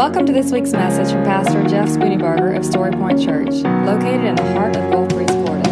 [0.00, 3.50] Welcome to this week's message from Pastor Jeff Spooneybarger of Story Point Church,
[3.84, 5.70] located in the heart of Gulf Breeze, Florida.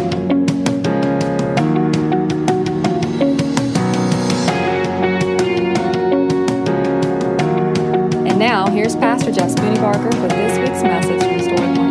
[8.29, 11.88] And now, here's Pastor Jeff Spooneybarger with this week's message from Story Point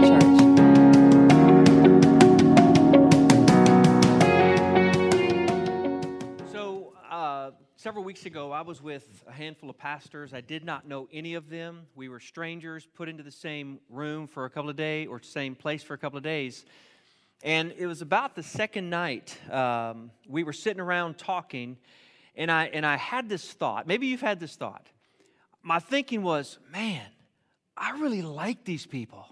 [7.79, 10.35] several weeks ago, I was with a handful of pastors.
[10.35, 11.87] I did not know any of them.
[11.95, 15.55] We were strangers, put into the same room for a couple of days, or same
[15.55, 16.65] place for a couple of days.
[17.45, 19.39] And it was about the second night.
[19.49, 21.77] Um, we were sitting around talking,
[22.35, 23.87] and I, and I had this thought.
[23.87, 24.89] Maybe you've had this thought.
[25.63, 27.07] My thinking was, man,
[27.77, 29.25] I really like these people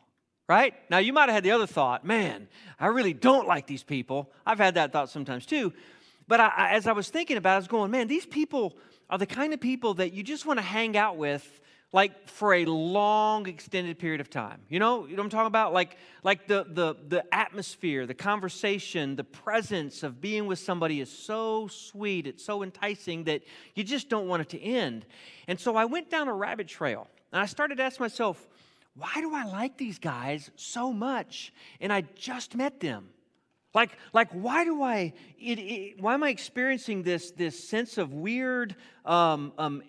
[0.49, 0.75] right?
[0.89, 2.47] Now, you might have had the other thought, man,
[2.79, 4.31] I really don't like these people.
[4.47, 5.73] I've had that thought sometimes too.
[6.29, 8.77] But I, I, as I was thinking about it, I was going, man, these people
[9.09, 11.61] are the kind of people that you just want to hang out with
[11.93, 14.61] like for a long extended period of time.
[14.69, 15.73] You know, you know what i'm talking about?
[15.73, 21.11] Like like the, the the atmosphere the conversation the presence of being with somebody is
[21.11, 23.43] so sweet it's so enticing that
[23.75, 25.07] you just don't want it to end.
[25.47, 28.47] And so i went down a rabbit trail and i started to ask myself
[28.95, 33.09] why do i like these guys so much and i just met them
[33.77, 38.15] like, like why do I, it, it, why am I experiencing this, this sense of
[38.15, 38.75] weird,
[39.05, 39.83] um, um,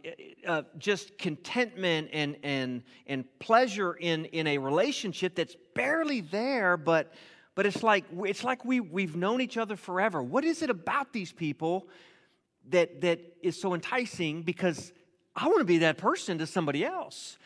[0.46, 7.14] uh, just contentment and, and, and pleasure in, in a relationship that's barely there, but,
[7.56, 10.22] but it's like, it's like we, we've known each other forever.
[10.22, 11.88] What is it about these people
[12.68, 14.44] that, that is so enticing?
[14.44, 14.92] Because
[15.34, 17.38] I want to be that person to somebody else.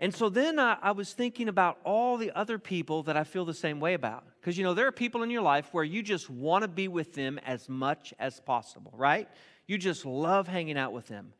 [0.00, 3.44] And so then I, I, was thinking about all the other people that I feel
[3.44, 4.24] the same way about.
[4.46, 6.86] Because, you know, there are people in your life where you just want to be
[6.86, 9.28] with them as much as possible, right?
[9.66, 11.32] You just love hanging out with them.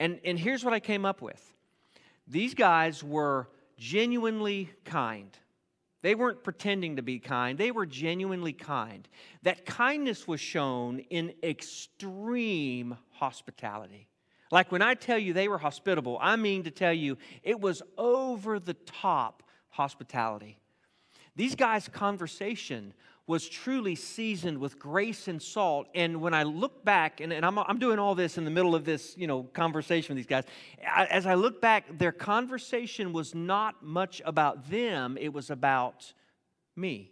[0.00, 1.52] And, and here's what I came up with
[2.26, 5.28] these guys were genuinely kind.
[6.00, 9.06] They weren't pretending to be kind, they were genuinely kind.
[9.42, 14.08] That kindness was shown in extreme hospitality.
[14.50, 17.82] Like when I tell you they were hospitable, I mean to tell you it was
[17.98, 20.61] over the top hospitality.
[21.36, 22.92] These guys' conversation
[23.26, 25.86] was truly seasoned with grace and salt.
[25.94, 28.74] And when I look back, and, and I'm, I'm doing all this in the middle
[28.74, 30.44] of this, you know, conversation with these guys,
[30.84, 36.12] as I look back, their conversation was not much about them, it was about
[36.74, 37.11] me.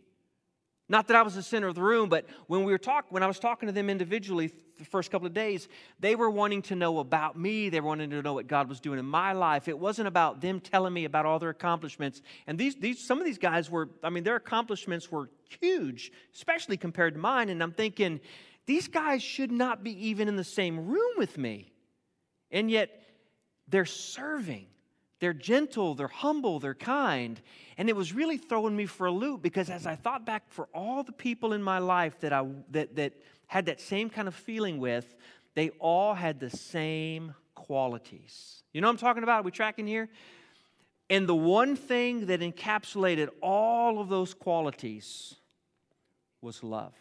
[0.90, 3.22] Not that I was the center of the room, but when we were talk, when
[3.22, 5.68] I was talking to them individually the first couple of days,
[6.00, 7.68] they were wanting to know about me.
[7.68, 9.68] They were wanting to know what God was doing in my life.
[9.68, 12.22] It wasn't about them telling me about all their accomplishments.
[12.48, 15.30] And these, these some of these guys were, I mean, their accomplishments were
[15.60, 17.50] huge, especially compared to mine.
[17.50, 18.18] And I'm thinking,
[18.66, 21.72] these guys should not be even in the same room with me.
[22.50, 22.90] And yet
[23.68, 24.66] they're serving.
[25.20, 27.40] They're gentle, they're humble, they're kind.
[27.76, 30.68] And it was really throwing me for a loop because as I thought back for
[30.74, 33.12] all the people in my life that I that that
[33.46, 35.14] had that same kind of feeling with,
[35.54, 38.62] they all had the same qualities.
[38.72, 39.40] You know what I'm talking about?
[39.40, 40.08] Are we tracking here?
[41.10, 45.34] And the one thing that encapsulated all of those qualities
[46.40, 46.94] was love.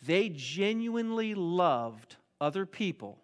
[0.00, 3.18] They genuinely loved other people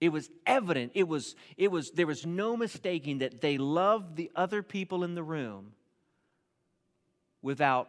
[0.00, 4.30] it was evident, it was, it was, there was no mistaking that they loved the
[4.36, 5.72] other people in the room
[7.40, 7.88] without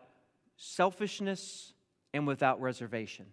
[0.55, 1.73] selfishness
[2.13, 3.25] and without reservation.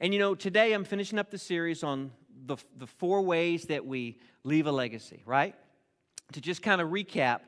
[0.00, 2.12] And you know, today I'm finishing up the series on
[2.46, 5.54] the, the four ways that we leave a legacy, right?
[6.32, 7.40] To just kind of recap,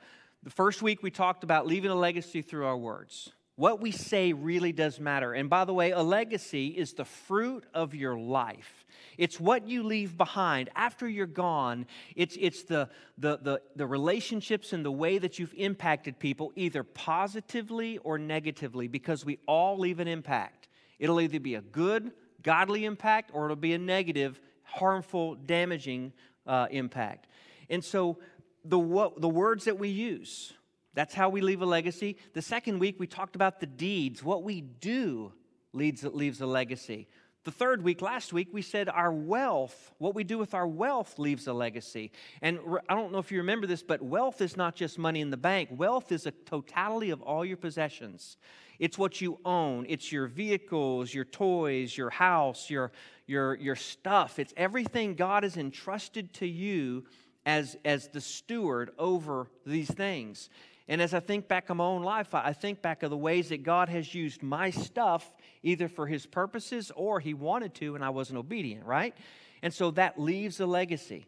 [0.43, 3.33] the first week we talked about leaving a legacy through our words.
[3.57, 5.33] What we say really does matter.
[5.33, 8.84] And by the way, a legacy is the fruit of your life.
[9.19, 11.87] It's what you leave behind after you're gone.
[12.17, 12.89] It's, it's the,
[13.19, 18.89] the, the, the relationships and the way that you've impacted people, either positively or negatively,
[18.89, 20.69] because we all leave an impact.
[20.99, 26.13] It'll either be a good, godly impact or it'll be a negative, harmful, damaging
[26.47, 27.29] uh, impact.
[27.71, 28.19] And so
[28.65, 30.53] the, what, the words that we use,
[30.95, 32.17] that's how we leave a legacy.
[32.35, 34.23] The second week, we talked about the deeds.
[34.23, 35.33] What we do
[35.73, 37.09] leads, leaves a legacy.
[37.45, 41.19] The third week, last week, we said our wealth, what we do with our wealth
[41.19, 42.11] leaves a legacy.
[42.41, 42.59] And
[42.89, 45.37] I don't know if you remember this, but wealth is not just money in the
[45.37, 45.69] bank.
[45.71, 48.39] Wealth is a totality of all your possessions.
[48.79, 49.85] It's what you own.
[49.91, 52.93] It's your vehicles, your toys, your house, your,
[53.27, 54.39] your, your stuff.
[54.39, 57.05] It's everything God has entrusted to you
[57.45, 60.49] as, as the steward over these things.
[60.87, 63.49] And as I think back on my own life, I think back of the ways
[63.49, 65.33] that God has used my stuff
[65.63, 69.17] either for his purposes or he wanted to and I wasn't obedient, right?
[69.63, 71.27] And so that leaves a legacy.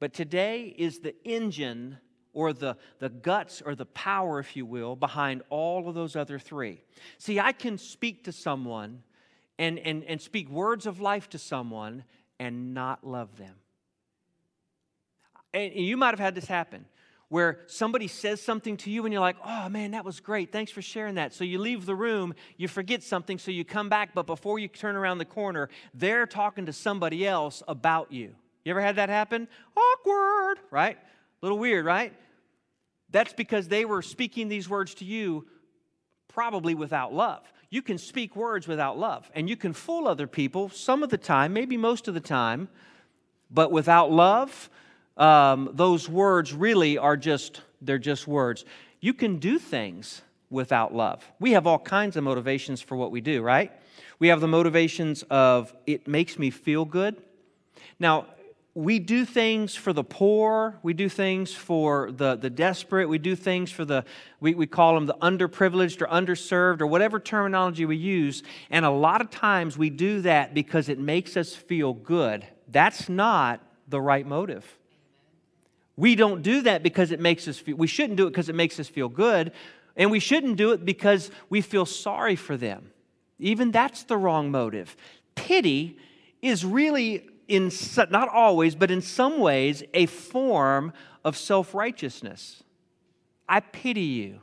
[0.00, 1.98] But today is the engine
[2.32, 6.38] or the, the guts or the power, if you will, behind all of those other
[6.38, 6.80] three.
[7.18, 9.02] See, I can speak to someone
[9.58, 12.04] and, and, and speak words of life to someone
[12.40, 13.54] and not love them.
[15.52, 16.86] And you might have had this happen
[17.28, 20.52] where somebody says something to you and you're like, oh man, that was great.
[20.52, 21.32] Thanks for sharing that.
[21.32, 24.68] So you leave the room, you forget something, so you come back, but before you
[24.68, 28.34] turn around the corner, they're talking to somebody else about you.
[28.64, 29.48] You ever had that happen?
[29.76, 30.96] Awkward, right?
[30.96, 32.12] A little weird, right?
[33.10, 35.46] That's because they were speaking these words to you
[36.28, 37.42] probably without love.
[37.70, 41.18] You can speak words without love, and you can fool other people some of the
[41.18, 42.68] time, maybe most of the time,
[43.50, 44.70] but without love,
[45.16, 48.64] um, those words really are just, they're just words.
[49.00, 51.24] You can do things without love.
[51.38, 53.72] We have all kinds of motivations for what we do, right?
[54.18, 57.16] We have the motivations of it makes me feel good.
[57.98, 58.26] Now,
[58.74, 63.36] we do things for the poor, we do things for the, the desperate, we do
[63.36, 64.04] things for the,
[64.40, 68.42] we, we call them the underprivileged or underserved or whatever terminology we use.
[68.70, 72.44] And a lot of times we do that because it makes us feel good.
[72.68, 74.66] That's not the right motive.
[75.96, 78.54] We don't do that because it makes us feel, we shouldn't do it because it
[78.54, 79.52] makes us feel good,
[79.96, 82.90] and we shouldn't do it because we feel sorry for them.
[83.38, 84.96] Even that's the wrong motive.
[85.34, 85.98] Pity
[86.42, 87.70] is really, in
[88.10, 90.92] not always, but in some ways, a form
[91.24, 92.62] of self righteousness.
[93.48, 94.40] I pity you.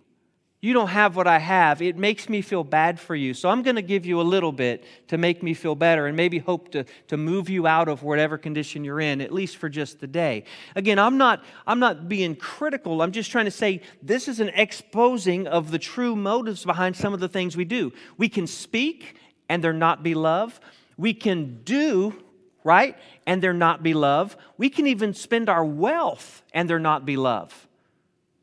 [0.63, 1.81] You don't have what I have.
[1.81, 3.33] It makes me feel bad for you.
[3.33, 6.15] So I'm going to give you a little bit to make me feel better and
[6.15, 9.69] maybe hope to, to move you out of whatever condition you're in, at least for
[9.69, 10.43] just the day.
[10.75, 13.01] Again, I'm not, I'm not being critical.
[13.01, 17.11] I'm just trying to say this is an exposing of the true motives behind some
[17.11, 17.91] of the things we do.
[18.19, 19.15] We can speak
[19.49, 20.59] and there not be love.
[20.95, 22.23] We can do,
[22.63, 24.37] right, and there not be love.
[24.59, 27.67] We can even spend our wealth and there not be love.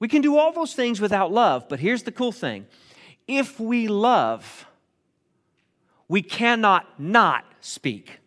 [0.00, 2.66] We can do all those things without love, but here's the cool thing
[3.26, 4.66] if we love,
[6.08, 8.20] we cannot not speak.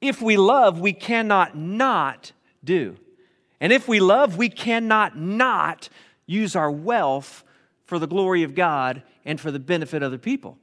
[0.00, 2.32] If we love, we cannot not
[2.62, 2.96] do.
[3.60, 5.88] And if we love, we cannot not
[6.26, 7.44] use our wealth
[7.84, 10.58] for the glory of God and for the benefit of other people.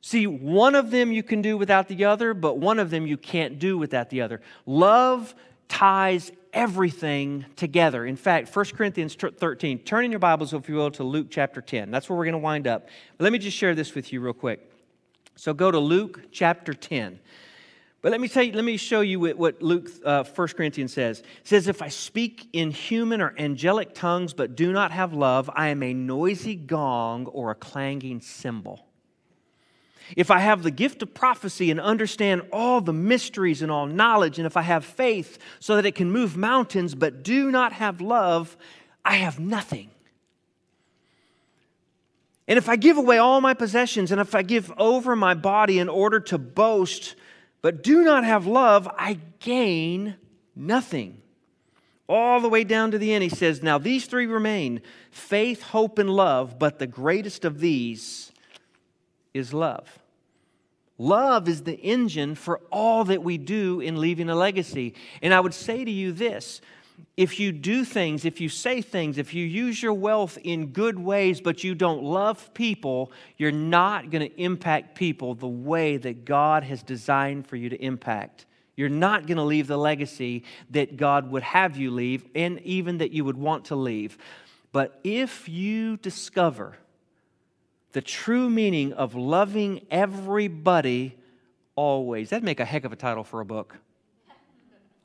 [0.00, 3.16] See, one of them you can do without the other, but one of them you
[3.16, 4.40] can't do without the other.
[4.64, 5.34] Love
[5.68, 8.04] ties everything together.
[8.06, 11.60] In fact, 1 Corinthians 13, turn in your Bibles, if you will, to Luke chapter
[11.60, 11.90] 10.
[11.90, 12.88] That's where we're going to wind up.
[13.16, 14.70] But let me just share this with you real quick.
[15.36, 17.18] So go to Luke chapter 10.
[18.02, 21.20] But let me tell you, let me show you what Luke, uh, 1 Corinthians says.
[21.20, 25.50] It says, If I speak in human or angelic tongues but do not have love,
[25.54, 28.86] I am a noisy gong or a clanging cymbal.
[30.16, 34.38] If I have the gift of prophecy and understand all the mysteries and all knowledge,
[34.38, 38.00] and if I have faith so that it can move mountains but do not have
[38.00, 38.56] love,
[39.04, 39.90] I have nothing.
[42.48, 45.78] And if I give away all my possessions and if I give over my body
[45.78, 47.14] in order to boast
[47.62, 50.16] but do not have love, I gain
[50.56, 51.20] nothing.
[52.08, 54.80] All the way down to the end, he says, Now these three remain
[55.10, 58.32] faith, hope, and love, but the greatest of these
[59.34, 59.98] is love.
[60.98, 64.94] Love is the engine for all that we do in leaving a legacy.
[65.22, 66.60] And I would say to you this
[67.16, 70.98] if you do things, if you say things, if you use your wealth in good
[70.98, 76.24] ways, but you don't love people, you're not going to impact people the way that
[76.24, 78.46] God has designed for you to impact.
[78.76, 82.98] You're not going to leave the legacy that God would have you leave, and even
[82.98, 84.16] that you would want to leave.
[84.72, 86.76] But if you discover
[87.92, 91.16] the true meaning of loving everybody
[91.74, 92.30] always.
[92.30, 93.76] That'd make a heck of a title for a book.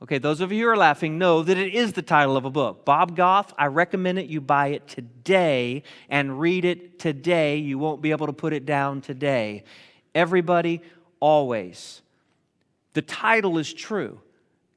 [0.01, 2.49] Okay, those of you who are laughing know that it is the title of a
[2.49, 2.85] book.
[2.85, 7.57] Bob Goff, I recommend it you buy it today and read it today.
[7.57, 9.63] You won't be able to put it down today.
[10.13, 10.81] Everybody,
[11.19, 12.01] always.
[12.93, 14.19] The title is true.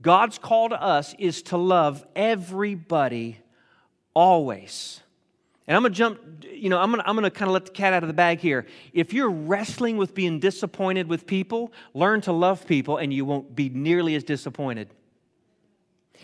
[0.00, 3.38] God's call to us is to love everybody
[4.15, 5.00] always.
[5.69, 7.53] And I'm going to jump, you know, I'm going to, I'm going to kind of
[7.53, 8.65] let the cat out of the bag here.
[8.95, 13.55] If you're wrestling with being disappointed with people, learn to love people and you won't
[13.55, 14.89] be nearly as disappointed.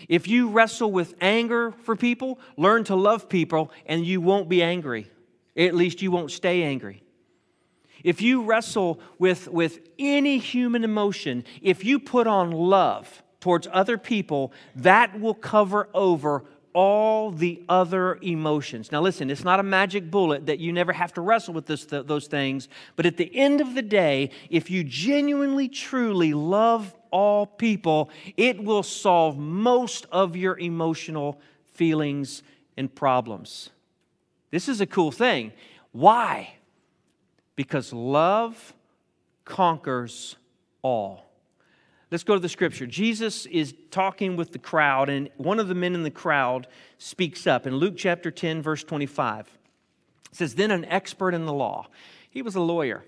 [0.09, 4.63] If you wrestle with anger for people, learn to love people and you won't be
[4.63, 5.11] angry.
[5.57, 7.03] At least you won't stay angry.
[8.03, 13.99] If you wrestle with, with any human emotion, if you put on love towards other
[13.99, 18.93] people, that will cover over all the other emotions.
[18.93, 21.87] Now, listen, it's not a magic bullet that you never have to wrestle with this,
[21.87, 26.95] th- those things, but at the end of the day, if you genuinely, truly love
[27.11, 31.41] all people, it will solve most of your emotional
[31.75, 32.43] feelings
[32.77, 33.71] and problems.
[34.51, 35.53] This is a cool thing.
[35.93, 36.55] Why?
[37.55, 38.75] Because love
[39.45, 40.35] conquers
[40.83, 41.25] all.
[42.15, 42.87] Let's go to the scripture.
[42.87, 47.45] Jesus is talking with the crowd, and one of the men in the crowd speaks
[47.45, 49.49] up in Luke chapter 10, verse 25.
[50.31, 51.89] It says, Then an expert in the law,
[52.31, 53.05] he was a lawyer,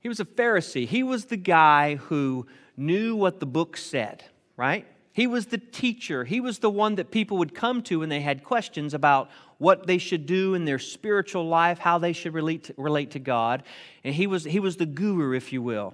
[0.00, 2.46] he was a Pharisee, he was the guy who
[2.78, 4.24] knew what the book said,
[4.56, 4.86] right?
[5.12, 6.24] He was the teacher.
[6.24, 9.86] He was the one that people would come to when they had questions about what
[9.86, 13.64] they should do in their spiritual life, how they should relate to, relate to God.
[14.02, 15.92] And he was, he was the guru, if you will.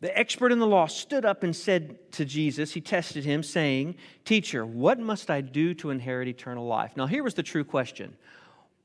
[0.00, 3.96] The expert in the law stood up and said to Jesus, he tested him, saying,
[4.24, 6.96] Teacher, what must I do to inherit eternal life?
[6.96, 8.16] Now, here was the true question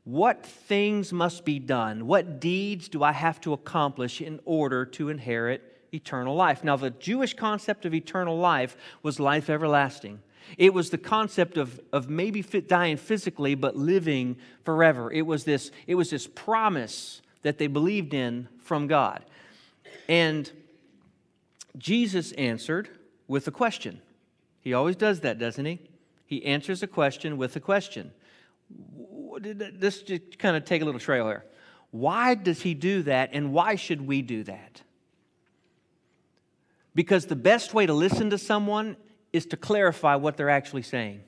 [0.04, 2.08] What things must be done?
[2.08, 6.63] What deeds do I have to accomplish in order to inherit eternal life?
[6.63, 10.22] Now, the Jewish concept of eternal life was life everlasting.
[10.58, 15.12] It was the concept of, of maybe dying physically, but living forever.
[15.12, 19.24] It was, this, it was this promise that they believed in from God.
[20.08, 20.51] And
[21.77, 22.89] Jesus answered
[23.27, 24.01] with a question.
[24.61, 25.79] He always does that, doesn't he?
[26.25, 28.11] He answers a question with a question.
[29.79, 31.45] Let's just kind of take a little trail here.
[31.91, 34.83] Why does he do that, and why should we do that?
[36.93, 38.97] Because the best way to listen to someone
[39.33, 41.21] is to clarify what they're actually saying.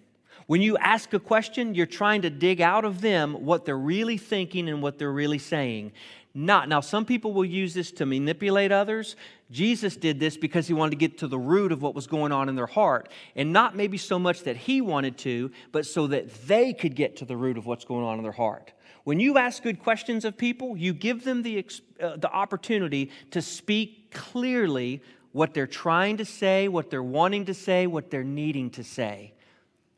[0.48, 4.18] When you ask a question, you're trying to dig out of them what they're really
[4.18, 5.94] thinking and what they're really saying.
[6.34, 9.18] Not now, some people will use this to manipulate others.
[9.52, 12.32] Jesus did this because he wanted to get to the root of what was going
[12.32, 13.10] on in their heart.
[13.36, 17.18] And not maybe so much that he wanted to, but so that they could get
[17.18, 18.72] to the root of what's going on in their heart.
[19.04, 21.66] When you ask good questions of people, you give them the,
[22.00, 25.02] uh, the opportunity to speak clearly
[25.34, 29.34] what they're trying to say, what they're wanting to say, what they're needing to say.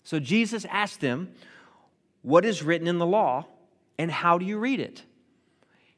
[0.03, 1.31] So Jesus asked them,
[2.21, 3.45] What is written in the law,
[3.97, 5.03] and how do you read it?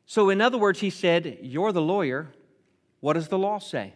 [0.06, 2.30] So, in other words, he said, You're the lawyer.
[3.00, 3.94] What does the law say?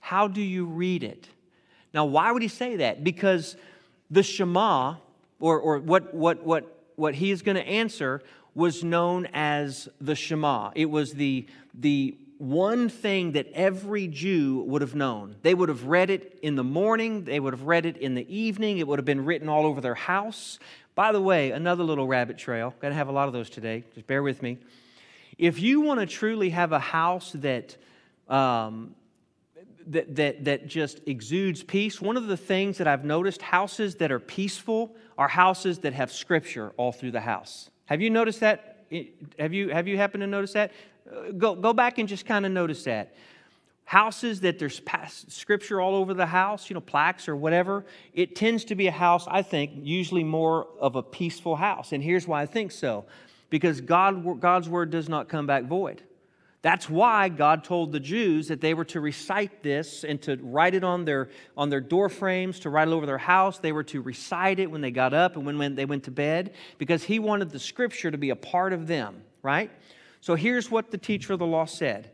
[0.00, 1.28] How do you read it?
[1.92, 3.04] Now, why would he say that?
[3.04, 3.56] Because
[4.10, 4.96] the Shema,
[5.40, 8.22] or, or what, what, what, what he is going to answer,
[8.54, 10.70] was known as the Shema.
[10.74, 15.36] It was the, the one thing that every Jew would have known.
[15.42, 18.26] They would have read it in the morning, they would have read it in the
[18.34, 20.58] evening, it would have been written all over their house.
[20.94, 22.74] By the way, another little rabbit trail.
[22.80, 23.84] Got to have a lot of those today.
[23.94, 24.58] Just bear with me.
[25.38, 27.76] If you want to truly have a house that,
[28.28, 28.94] um,
[29.86, 34.10] that, that, that just exudes peace, one of the things that I've noticed houses that
[34.10, 37.70] are peaceful are houses that have scripture all through the house.
[37.86, 38.84] Have you noticed that?
[39.38, 40.72] Have you, have you happened to notice that?
[41.38, 43.14] Go, go back and just kind of notice that.
[43.84, 44.82] Houses that there's
[45.28, 48.92] scripture all over the house, you know, plaques or whatever, it tends to be a
[48.92, 51.92] house, I think, usually more of a peaceful house.
[51.92, 53.06] And here's why I think so
[53.50, 56.02] because God, God's word does not come back void.
[56.60, 60.74] That's why God told the Jews that they were to recite this and to write
[60.74, 63.58] it on their, on their door frames, to write it over their house.
[63.58, 66.10] They were to recite it when they got up and when, when they went to
[66.10, 69.70] bed because He wanted the scripture to be a part of them, right?
[70.20, 72.10] So here's what the teacher of the law said.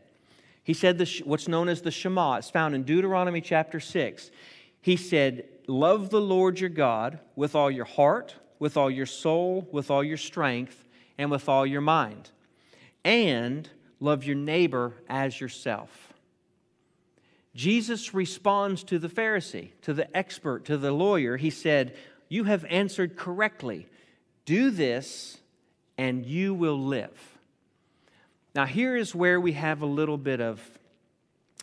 [0.63, 2.35] He said the, what's known as the Shema.
[2.35, 4.29] It's found in Deuteronomy chapter 6.
[4.81, 9.67] He said, Love the Lord your God with all your heart, with all your soul,
[9.71, 10.84] with all your strength,
[11.17, 12.29] and with all your mind.
[13.03, 13.69] And
[13.99, 16.13] love your neighbor as yourself.
[17.53, 21.37] Jesus responds to the Pharisee, to the expert, to the lawyer.
[21.37, 21.95] He said,
[22.27, 23.87] You have answered correctly.
[24.45, 25.37] Do this,
[25.97, 27.35] and you will live.
[28.53, 30.61] Now, here is where we have a little bit of,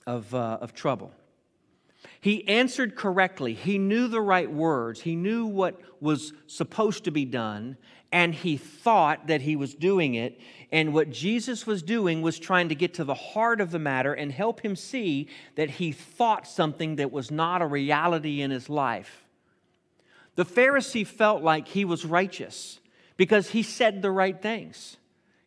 [0.07, 1.13] of, uh, of trouble.
[2.21, 3.55] He answered correctly.
[3.55, 5.01] He knew the right words.
[5.01, 7.77] He knew what was supposed to be done,
[8.13, 10.39] and he thought that he was doing it.
[10.71, 14.13] And what Jesus was doing was trying to get to the heart of the matter
[14.13, 18.69] and help him see that he thought something that was not a reality in his
[18.69, 19.25] life.
[20.35, 22.81] The Pharisee felt like he was righteous
[23.17, 24.97] because he said the right things.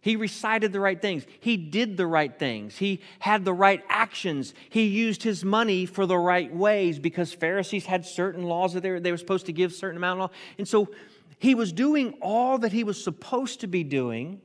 [0.02, 1.26] He recited the right things.
[1.40, 2.78] He did the right things.
[2.78, 4.54] He had the right actions.
[4.70, 8.92] He used his money for the right ways because Pharisees had certain laws that they
[8.92, 10.38] were, they were supposed to give certain amount of law.
[10.60, 10.90] And so
[11.40, 14.42] he was doing all that he was supposed to be doing,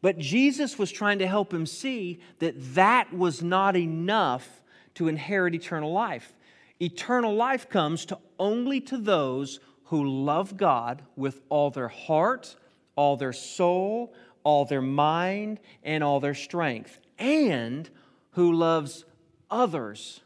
[0.00, 4.62] but Jesus was trying to help him see that that was not enough
[4.94, 6.34] to inherit eternal life.
[6.80, 12.56] Eternal life comes to only to those who love God with all their heart,
[12.94, 17.90] all their soul, all their mind and all their strength, and
[18.32, 19.04] who loves
[19.50, 20.20] others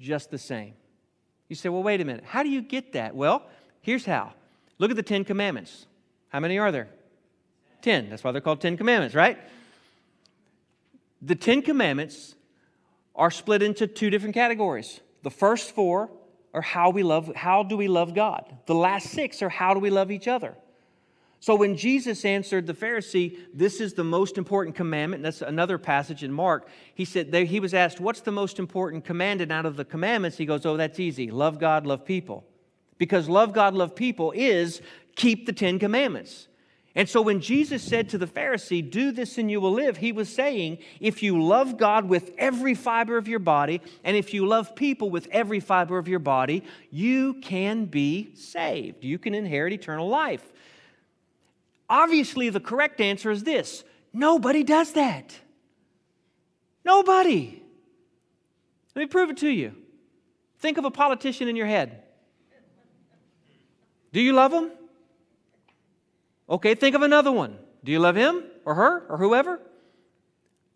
[0.00, 0.74] just the same.
[1.48, 2.24] You say, well, wait a minute.
[2.24, 3.14] How do you get that?
[3.14, 3.46] Well,
[3.84, 4.32] Here's how
[4.78, 5.86] look at the Ten Commandments.
[6.30, 6.88] How many are there?
[7.82, 8.08] Ten.
[8.08, 9.38] That's why they're called Ten Commandments, right?
[11.20, 12.34] The Ten Commandments
[13.14, 15.00] are split into two different categories.
[15.22, 16.10] The first four
[16.54, 18.56] are how we love, how do we love God?
[18.64, 20.54] The last six are how do we love each other?
[21.40, 25.76] So when Jesus answered the Pharisee, this is the most important commandment, and that's another
[25.76, 26.68] passage in Mark.
[26.94, 30.38] He said he was asked, What's the most important commandment out of the commandments?
[30.38, 31.30] He goes, Oh, that's easy.
[31.30, 32.46] Love God, love people.
[32.98, 34.80] Because love God, love people is
[35.16, 36.48] keep the Ten Commandments.
[36.96, 40.12] And so when Jesus said to the Pharisee, Do this and you will live, he
[40.12, 44.46] was saying, If you love God with every fiber of your body, and if you
[44.46, 49.02] love people with every fiber of your body, you can be saved.
[49.02, 50.52] You can inherit eternal life.
[51.90, 53.82] Obviously, the correct answer is this
[54.12, 55.36] nobody does that.
[56.84, 57.60] Nobody.
[58.94, 59.74] Let me prove it to you.
[60.60, 62.03] Think of a politician in your head.
[64.14, 64.70] Do you love him?
[66.48, 67.58] Okay, think of another one.
[67.82, 69.60] Do you love him or her or whoever?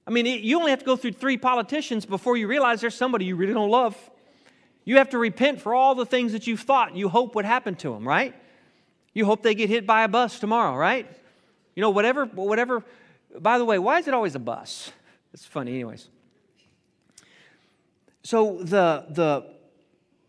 [0.04, 3.26] I mean, you only have to go through three politicians before you realize there's somebody
[3.26, 3.96] you really don't love.
[4.84, 7.76] You have to repent for all the things that you've thought you hope would happen
[7.76, 8.34] to them, right?
[9.14, 11.08] You hope they get hit by a bus tomorrow, right?
[11.76, 12.82] You know, whatever, whatever.
[13.38, 14.90] By the way, why is it always a bus?
[15.32, 16.08] It's funny, anyways.
[18.24, 19.57] So the the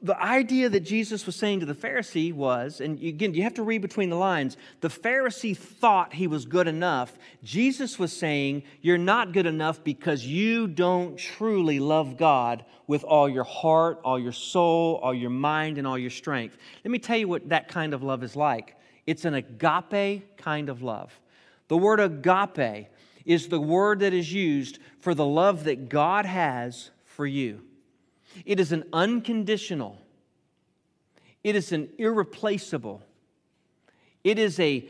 [0.01, 3.63] the idea that Jesus was saying to the Pharisee was, and again, you have to
[3.63, 4.55] read between the lines.
[4.79, 7.17] The Pharisee thought he was good enough.
[7.43, 13.27] Jesus was saying, You're not good enough because you don't truly love God with all
[13.27, 16.57] your heart, all your soul, all your mind, and all your strength.
[16.85, 20.69] Let me tell you what that kind of love is like it's an agape kind
[20.69, 21.19] of love.
[21.67, 22.87] The word agape
[23.25, 27.61] is the word that is used for the love that God has for you.
[28.45, 29.97] It is an unconditional,
[31.43, 33.01] it is an irreplaceable,
[34.23, 34.87] it is a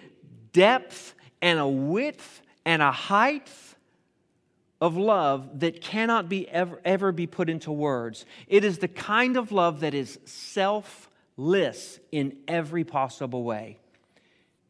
[0.54, 3.50] depth and a width and a height
[4.82, 8.26] of love that cannot be ever, ever be put into words.
[8.48, 13.80] It is the kind of love that is selfless in every possible way.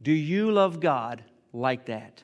[0.01, 2.23] Do you love God like that?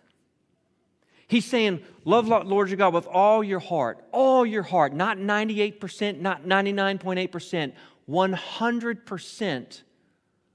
[1.28, 6.20] He's saying, Love Lord your God with all your heart, all your heart, not 98%,
[6.20, 7.74] not 99.8%,
[8.08, 9.82] 100%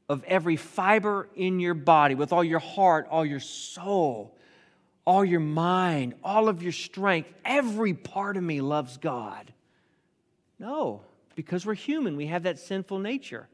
[0.08, 4.36] of every fiber in your body, with all your heart, all your soul,
[5.04, 7.32] all your mind, all of your strength.
[7.44, 9.52] Every part of me loves God.
[10.60, 11.02] No,
[11.34, 13.48] because we're human, we have that sinful nature.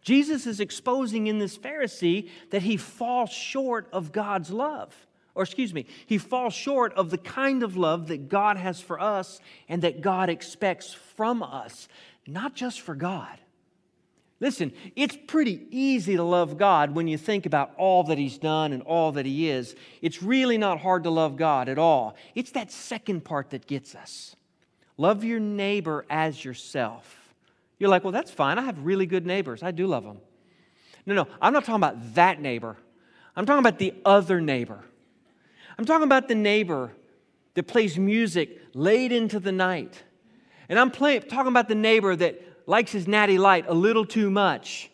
[0.00, 4.94] Jesus is exposing in this Pharisee that he falls short of God's love
[5.38, 9.00] or excuse me, he falls short of the kind of love that God has for
[9.00, 11.86] us and that God expects from us,
[12.26, 13.38] not just for God.
[14.40, 18.72] Listen, it's pretty easy to love God when you think about all that He's done
[18.72, 19.76] and all that He is.
[20.02, 22.16] It's really not hard to love God at all.
[22.34, 24.34] It's that second part that gets us.
[24.96, 27.32] Love your neighbor as yourself.
[27.78, 28.58] You're like, well, that's fine.
[28.58, 29.62] I have really good neighbors.
[29.62, 30.18] I do love them.
[31.06, 32.76] No, no, I'm not talking about that neighbor.
[33.36, 34.84] I'm talking about the other neighbor.
[35.78, 36.90] I'm talking about the neighbor
[37.54, 40.02] that plays music late into the night.
[40.68, 44.30] And I'm play, talking about the neighbor that likes his natty light a little too
[44.30, 44.90] much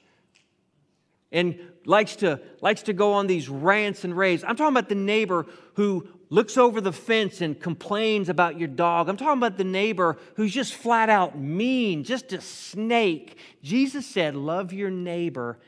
[1.32, 4.44] and likes to, likes to go on these rants and raves.
[4.44, 9.08] I'm talking about the neighbor who looks over the fence and complains about your dog.
[9.08, 13.36] I'm talking about the neighbor who's just flat out mean, just a snake.
[13.62, 15.58] Jesus said, Love your neighbor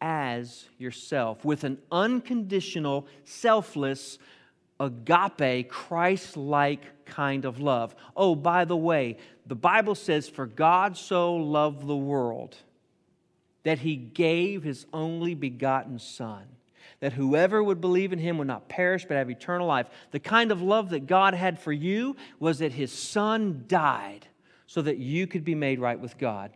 [0.00, 4.18] as yourself with an unconditional, selfless,
[4.78, 7.94] agape, Christ like kind of love.
[8.16, 12.56] Oh, by the way, the Bible says, For God so loved the world
[13.62, 16.44] that he gave his only begotten Son,
[17.00, 19.88] that whoever would believe in him would not perish but have eternal life.
[20.12, 24.26] The kind of love that God had for you was that his Son died
[24.66, 26.52] so that you could be made right with God.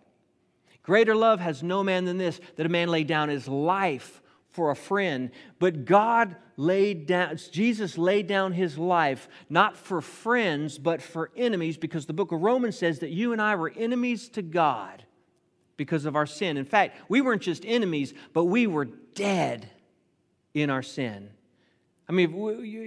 [0.82, 4.70] Greater love has no man than this, that a man lay down his life for
[4.70, 11.00] a friend, but God laid down, Jesus laid down his life not for friends, but
[11.00, 14.42] for enemies, because the book of Romans says that you and I were enemies to
[14.42, 15.04] God
[15.76, 16.56] because of our sin.
[16.56, 19.70] In fact, we weren't just enemies, but we were dead
[20.52, 21.30] in our sin.
[22.08, 22.34] I mean,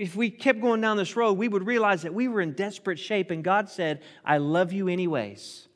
[0.02, 2.99] if we kept going down this road, we would realize that we were in desperate
[2.99, 5.69] shape, and God said, I love you anyways.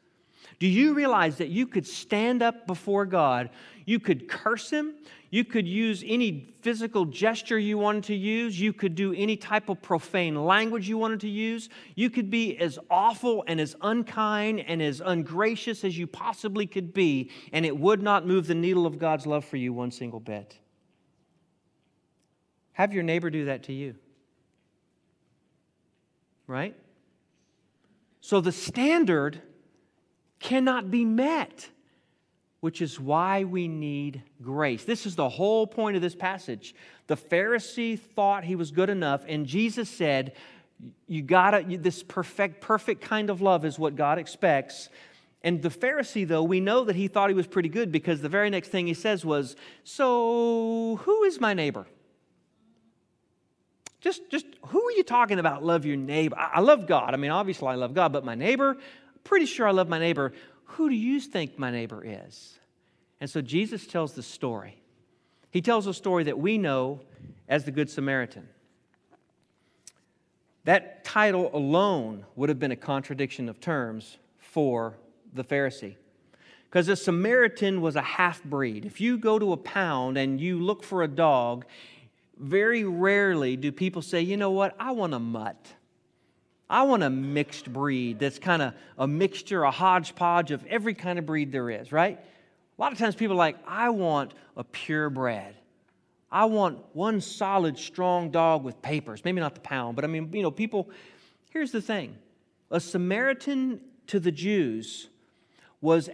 [0.59, 3.49] Do you realize that you could stand up before God,
[3.85, 4.95] you could curse Him,
[5.29, 9.69] you could use any physical gesture you wanted to use, you could do any type
[9.69, 14.61] of profane language you wanted to use, you could be as awful and as unkind
[14.61, 18.87] and as ungracious as you possibly could be, and it would not move the needle
[18.87, 20.57] of God's love for you one single bit.
[22.73, 23.95] Have your neighbor do that to you.
[26.47, 26.75] Right?
[28.21, 29.41] So the standard
[30.39, 31.69] cannot be met,
[32.59, 34.83] which is why we need grace.
[34.83, 36.75] This is the whole point of this passage.
[37.07, 40.33] The Pharisee thought he was good enough, and Jesus said,
[41.07, 44.89] You gotta, this perfect, perfect kind of love is what God expects.
[45.43, 48.29] And the Pharisee, though, we know that he thought he was pretty good because the
[48.29, 51.87] very next thing he says was, So, who is my neighbor?
[53.99, 55.63] Just, just who are you talking about?
[55.63, 56.37] Love your neighbor.
[56.37, 57.13] I, I love God.
[57.13, 58.77] I mean, obviously, I love God, but my neighbor,
[59.27, 60.31] pretty sure I love my neighbor.
[60.65, 62.57] Who do you think my neighbor is?
[63.19, 64.81] And so Jesus tells the story.
[65.51, 67.01] He tells a story that we know
[67.49, 68.47] as the Good Samaritan.
[70.63, 74.97] That title alone would have been a contradiction of terms for
[75.33, 75.95] the Pharisee.
[76.69, 78.85] Because a Samaritan was a half breed.
[78.85, 81.65] If you go to a pound and you look for a dog,
[82.37, 85.73] very rarely do people say, you know what, I want a mutt.
[86.69, 91.17] I want a mixed breed that's kind of a mixture, a hodgepodge of every kind
[91.17, 92.19] of breed there is, right?
[92.19, 95.55] A lot of times people are like, I want a purebred.
[96.29, 99.23] I want one solid, strong dog with papers.
[99.23, 100.89] Maybe not the pound, but I mean, you know, people.
[101.49, 102.17] Here's the thing
[102.69, 105.09] a Samaritan to the Jews
[105.79, 106.09] was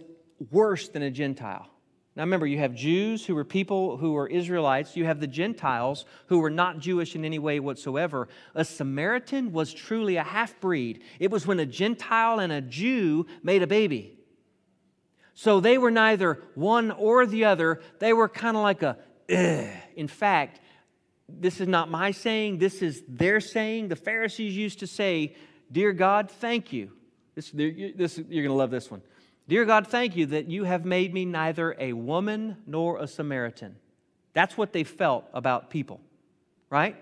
[0.50, 1.68] worse than a Gentile.
[2.16, 4.96] Now remember, you have Jews who were people who were Israelites.
[4.96, 8.28] You have the Gentiles who were not Jewish in any way whatsoever.
[8.54, 11.02] A Samaritan was truly a half breed.
[11.18, 14.18] It was when a Gentile and a Jew made a baby.
[15.34, 17.80] So they were neither one or the other.
[17.98, 18.96] They were kind of like a,
[19.28, 19.66] Ugh.
[19.96, 20.60] in fact,
[21.28, 23.88] this is not my saying, this is their saying.
[23.88, 25.34] The Pharisees used to say,
[25.72, 26.92] Dear God, thank you.
[27.34, 29.02] This, this, you're going to love this one.
[29.46, 33.76] Dear God, thank you that you have made me neither a woman nor a Samaritan.
[34.32, 36.00] That's what they felt about people,
[36.70, 36.96] right?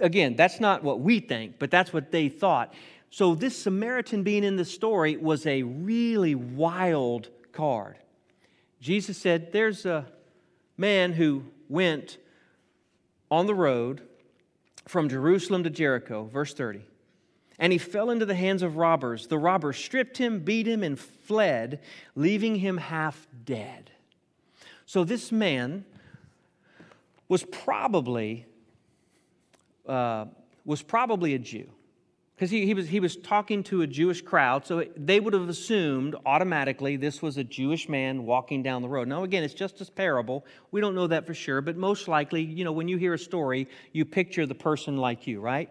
[0.00, 2.74] Again, that's not what we think, but that's what they thought.
[3.10, 7.96] So, this Samaritan being in the story was a really wild card.
[8.80, 10.06] Jesus said, There's a
[10.76, 12.18] man who went
[13.30, 14.02] on the road
[14.86, 16.82] from Jerusalem to Jericho, verse 30
[17.58, 19.26] and he fell into the hands of robbers.
[19.26, 21.80] The robbers stripped him, beat him, and fled,
[22.14, 23.90] leaving him half dead.
[24.86, 25.84] So this man
[27.28, 28.46] was probably
[29.86, 30.26] uh,
[30.64, 31.68] was probably a Jew
[32.38, 35.48] because he, he, was, he was talking to a Jewish crowd, so they would have
[35.48, 39.08] assumed automatically this was a Jewish man walking down the road.
[39.08, 40.46] Now, again, it's just a parable.
[40.70, 43.18] We don't know that for sure, but most likely, you know, when you hear a
[43.18, 45.68] story, you picture the person like you, right?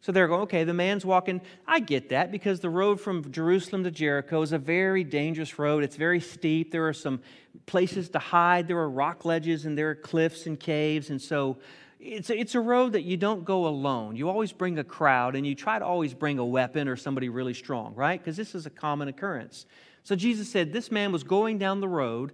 [0.00, 1.40] So they're going, okay, the man's walking.
[1.66, 5.82] I get that because the road from Jerusalem to Jericho is a very dangerous road.
[5.82, 6.70] It's very steep.
[6.70, 7.20] There are some
[7.66, 8.68] places to hide.
[8.68, 11.10] There are rock ledges and there are cliffs and caves.
[11.10, 11.58] And so
[11.98, 14.16] it's a, it's a road that you don't go alone.
[14.16, 17.28] You always bring a crowd and you try to always bring a weapon or somebody
[17.28, 18.20] really strong, right?
[18.20, 19.66] Because this is a common occurrence.
[20.04, 22.32] So Jesus said this man was going down the road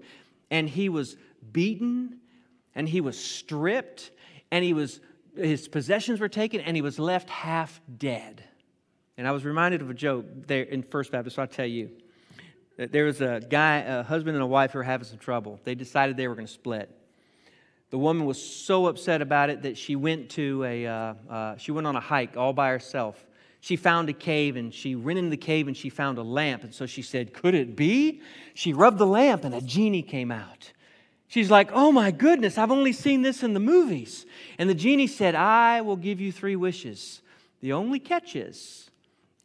[0.51, 1.17] and he was
[1.53, 2.19] beaten
[2.75, 4.11] and he was stripped
[4.51, 5.01] and he was
[5.37, 8.45] his possessions were taken and he was left half dead.
[9.17, 11.91] And I was reminded of a joke there in First Baptist, so I'll tell you.
[12.77, 15.61] There was a guy, a husband and a wife who were having some trouble.
[15.65, 16.91] They decided they were going to split.
[17.91, 21.73] The woman was so upset about it that she went to a, uh, uh, she
[21.73, 23.27] went on a hike all by herself.
[23.61, 26.65] She found a cave and she went into the cave and she found a lamp.
[26.65, 28.23] And so she said, Could it be?
[28.55, 30.73] She rubbed the lamp and a genie came out.
[31.33, 34.27] She's like, Oh my goodness, I've only seen this in the movies.
[34.59, 37.23] And the genie said, I will give you three wishes.
[37.63, 38.91] The only catch is,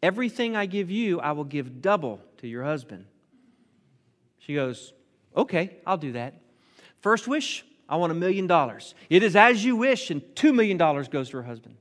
[0.04, 3.06] everything I give you, I will give double to your husband.
[4.40, 4.92] She goes,
[5.34, 6.34] Okay, I'll do that.
[7.00, 8.94] First wish, I want a million dollars.
[9.10, 11.78] It is as you wish, and two million dollars goes to her husband.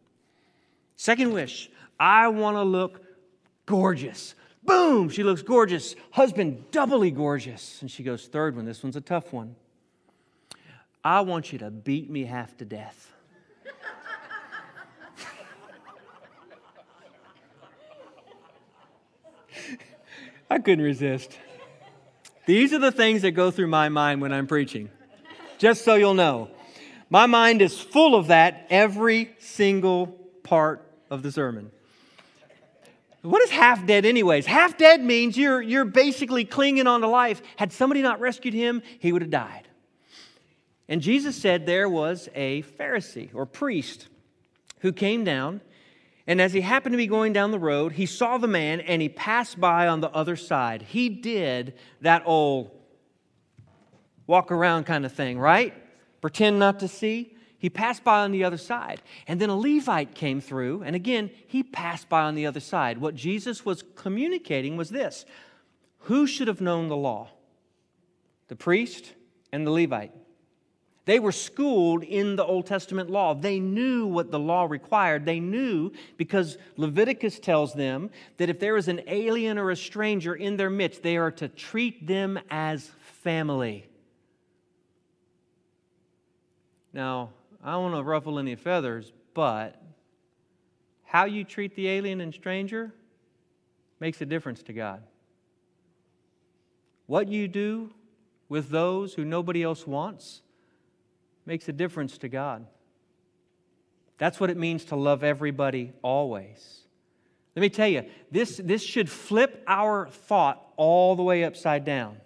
[0.95, 3.03] Second wish, I want to look
[3.66, 4.37] gorgeous.
[4.62, 5.97] Boom, she looks gorgeous.
[6.12, 7.83] Husband, doubly gorgeous.
[7.83, 9.57] And she goes, Third one, this one's a tough one.
[11.07, 13.12] I want you to beat me half to death.
[20.51, 21.38] I couldn't resist.
[22.45, 24.90] These are the things that go through my mind when I'm preaching,
[25.59, 26.51] just so you'll know.
[27.09, 30.09] My mind is full of that every single
[30.42, 31.71] part of the sermon.
[33.23, 34.47] What is half dead, anyways?
[34.47, 37.42] Half dead means you're, you're basically clinging on to life.
[37.55, 39.69] Had somebody not rescued him, he would have died.
[40.88, 44.09] And Jesus said there was a Pharisee or priest
[44.81, 45.61] who came down,
[46.27, 49.01] and as he happened to be going down the road, he saw the man and
[49.01, 50.83] he passed by on the other side.
[50.83, 52.70] He did that old
[54.27, 55.75] walk around kind of thing, right?
[56.20, 57.37] Pretend not to see.
[57.59, 59.03] He passed by on the other side.
[59.27, 62.99] And then a Levite came through, and again, he passed by on the other side.
[62.99, 65.25] What Jesus was communicating was this
[66.01, 67.31] Who should have known the law?
[68.49, 69.14] The priest
[69.53, 70.12] and the Levite.
[71.07, 73.33] They were schooled in the Old Testament law.
[73.33, 75.25] They knew what the law required.
[75.25, 80.35] They knew because Leviticus tells them that if there is an alien or a stranger
[80.35, 82.90] in their midst, they are to treat them as
[83.23, 83.88] family.
[86.92, 87.31] Now,
[87.62, 89.81] I don't want to ruffle any feathers, but
[91.05, 92.92] how you treat the alien and stranger
[94.01, 95.05] makes a difference to God.
[97.07, 97.92] What you do
[98.49, 100.42] with those who nobody else wants
[101.46, 102.66] makes a difference to God.
[104.18, 106.80] That's what it means to love everybody always.
[107.54, 112.18] Let me tell you, this, this should flip our thought all the way upside down.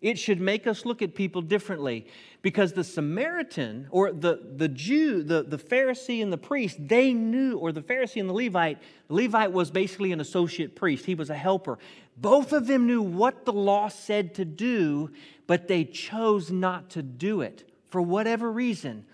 [0.00, 2.06] It should make us look at people differently
[2.40, 7.58] because the Samaritan or the, the Jew, the, the Pharisee and the priest, they knew,
[7.58, 11.30] or the Pharisee and the Levite, the Levite was basically an associate priest, he was
[11.30, 11.78] a helper.
[12.16, 15.10] Both of them knew what the law said to do,
[15.48, 19.04] but they chose not to do it for whatever reason.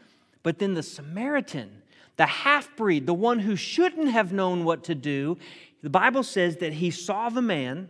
[0.42, 1.82] But then the Samaritan,
[2.16, 5.38] the half breed, the one who shouldn't have known what to do,
[5.82, 7.88] the Bible says that he saw the man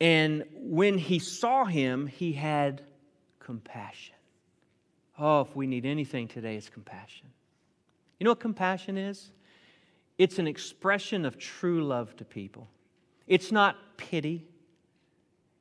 [0.00, 2.82] and when he saw him, he had
[3.38, 4.14] compassion.
[5.18, 7.26] Oh, if we need anything today, it's compassion.
[8.18, 9.30] You know what compassion is?
[10.16, 12.68] It's an expression of true love to people.
[13.26, 14.46] It's not pity.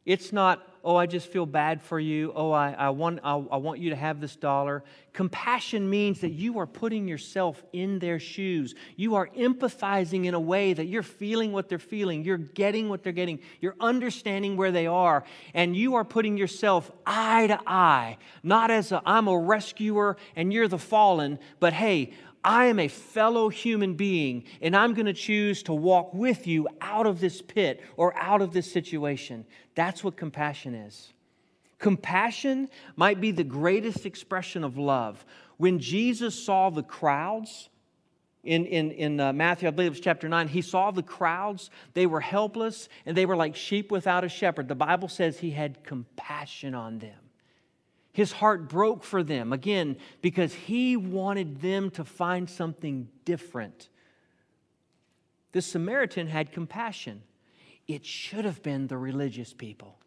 [0.05, 2.31] It's not oh, I just feel bad for you.
[2.35, 4.83] Oh, I, I, want, I, I want you to have this dollar.
[5.13, 8.75] Compassion means that you are putting yourself in their shoes.
[8.95, 12.23] You are empathizing in a way that you're feeling what they're feeling.
[12.23, 13.39] You're getting what they're getting.
[13.59, 15.23] You're understanding where they are.
[15.53, 20.53] And you are putting yourself eye to eye, not as a, I'm a rescuer and
[20.53, 25.13] you're the fallen, but hey, I am a fellow human being, and I'm going to
[25.13, 29.45] choose to walk with you out of this pit or out of this situation.
[29.75, 31.13] That's what compassion is.
[31.79, 35.25] Compassion might be the greatest expression of love.
[35.57, 37.69] When Jesus saw the crowds,
[38.43, 41.69] in, in, in uh, Matthew, I believe it was chapter 9, he saw the crowds.
[41.93, 44.67] They were helpless and they were like sheep without a shepherd.
[44.67, 47.28] The Bible says he had compassion on them.
[48.19, 53.87] His heart broke for them, again, because he wanted them to find something different.
[55.53, 57.21] The Samaritan had compassion.
[57.87, 59.97] It should have been the religious people.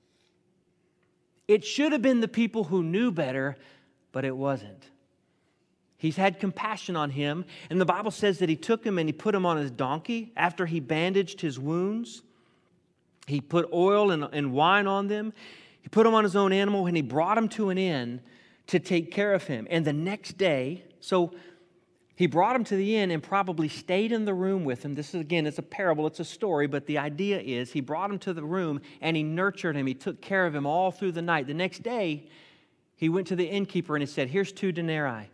[1.49, 3.57] It should have been the people who knew better,
[4.13, 4.91] but it wasn't.
[5.97, 9.15] He's had compassion on him, and the Bible says that he took him and he
[9.15, 12.21] put him on his donkey after he bandaged his wounds.
[13.27, 15.33] He put oil and, and wine on them.
[15.83, 18.21] He put him on his own animal and he brought him to an inn
[18.69, 19.67] to take care of him.
[19.69, 21.35] And the next day, so
[22.15, 24.95] he brought him to the inn and probably stayed in the room with him.
[24.95, 28.11] This is again, it's a parable, it's a story, but the idea is he brought
[28.11, 29.87] him to the room and he nurtured him.
[29.87, 31.47] He took care of him all through the night.
[31.47, 32.29] The next day,
[32.95, 35.29] he went to the innkeeper and he said, Here's two denarii.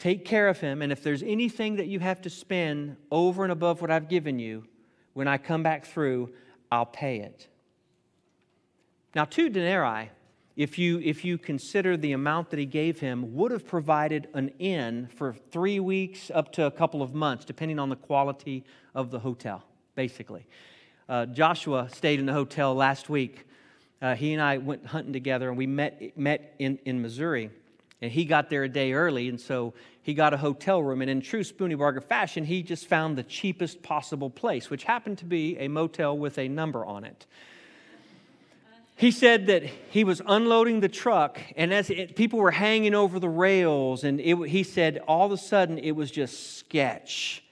[0.00, 3.52] Take care of him, and if there's anything that you have to spend over and
[3.52, 4.66] above what I've given you,
[5.12, 6.32] when I come back through,
[6.72, 7.46] I'll pay it.
[9.14, 10.10] Now, two denarii,
[10.56, 14.50] if you, if you consider the amount that he gave him, would have provided an
[14.58, 19.10] inn for three weeks up to a couple of months, depending on the quality of
[19.10, 20.46] the hotel, basically.
[21.08, 23.46] Uh, Joshua stayed in the hotel last week.
[24.00, 27.50] Uh, he and I went hunting together, and we met, met in, in Missouri.
[28.00, 31.02] And he got there a day early, and so he got a hotel room.
[31.02, 35.24] And in true Spooneybarger fashion, he just found the cheapest possible place, which happened to
[35.24, 37.26] be a motel with a number on it.
[39.02, 43.18] He said that he was unloading the truck, and as it, people were hanging over
[43.18, 47.42] the rails, and it, he said all of a sudden it was just sketch.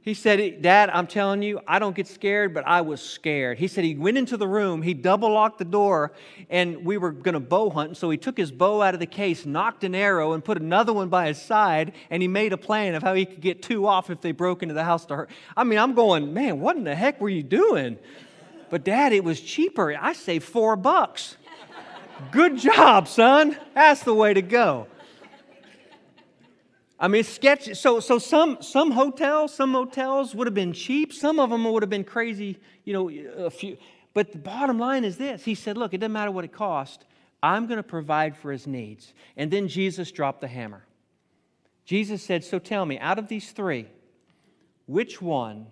[0.00, 3.58] He said, Dad, I'm telling you, I don't get scared, but I was scared.
[3.58, 6.12] He said he went into the room, he double locked the door,
[6.48, 7.98] and we were going to bow hunt.
[7.98, 10.94] So he took his bow out of the case, nocked an arrow, and put another
[10.94, 13.86] one by his side, and he made a plan of how he could get two
[13.86, 15.30] off if they broke into the house to hurt.
[15.54, 17.98] I mean, I'm going, man, what in the heck were you doing?
[18.70, 19.96] But dad, it was cheaper.
[19.98, 21.36] I saved four bucks.
[22.32, 23.56] Good job, son.
[23.74, 24.86] That's the way to go.
[27.00, 27.74] I mean, it's sketchy.
[27.74, 31.12] So, so some, some hotels, some motels would have been cheap.
[31.12, 33.08] Some of them would have been crazy, you know,
[33.44, 33.78] a few.
[34.14, 37.04] But the bottom line is this He said, Look, it doesn't matter what it cost,
[37.40, 39.14] I'm going to provide for his needs.
[39.36, 40.84] And then Jesus dropped the hammer.
[41.84, 43.86] Jesus said, So tell me, out of these three,
[44.86, 45.68] which one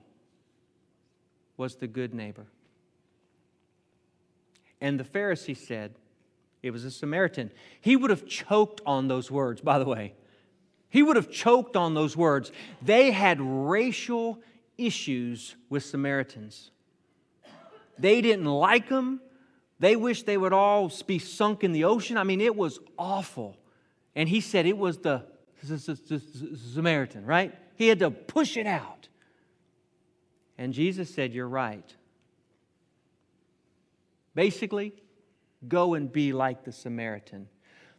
[1.56, 2.46] was the good neighbor?
[4.80, 5.94] And the Pharisee said,
[6.62, 7.50] It was a Samaritan.
[7.80, 10.14] He would have choked on those words, by the way.
[10.88, 12.52] He would have choked on those words.
[12.82, 14.40] They had racial
[14.78, 16.70] issues with Samaritans.
[17.98, 19.20] They didn't like them.
[19.78, 22.16] They wished they would all be sunk in the ocean.
[22.16, 23.56] I mean, it was awful.
[24.14, 25.24] And he said it was the
[26.72, 27.54] Samaritan, right?
[27.76, 29.08] He had to push it out.
[30.58, 31.94] And Jesus said, You're right.
[34.36, 34.92] Basically,
[35.66, 37.48] go and be like the Samaritan.